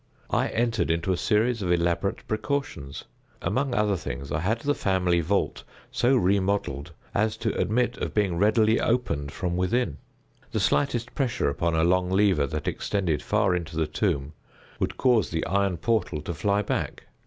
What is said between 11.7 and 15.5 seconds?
a long lever that extended far into the tomb would cause the